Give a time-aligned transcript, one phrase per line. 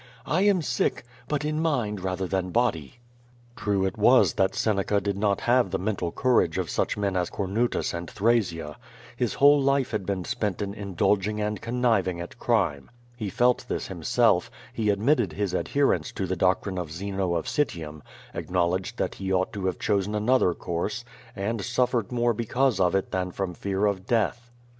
[0.25, 2.95] I am sick— ^but in mind rather than body."
[3.55, 7.93] True it was Seneca did not have the mental courage of such men as Comutus
[7.93, 8.77] and Thrasea.
[9.15, 12.89] His whole life had been spent in indulging and conniving at crime.
[13.15, 17.45] He felt this him self; he admitted his adherence to the doctrine of Zeno of
[17.45, 18.01] Citium;
[18.33, 21.05] acknowledged that he ought to have chosen another course—
[21.37, 24.49] ^and suffered more because of it than from fear of death.